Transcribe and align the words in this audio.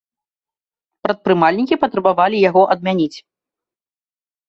Прадпрымальнікі 1.03 1.79
патрабавалі 1.85 2.37
яго 2.49 2.67
адмяніць. 2.77 3.15